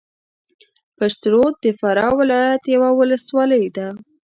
[0.97, 3.87] پشترود د فراه ولایت یوه ولسوالۍ ده